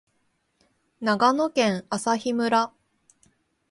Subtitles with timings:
[0.99, 2.73] 長野県朝日村